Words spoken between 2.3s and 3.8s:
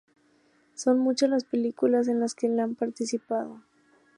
que ha participado.